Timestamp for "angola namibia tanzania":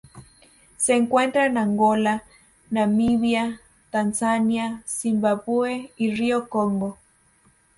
1.59-4.81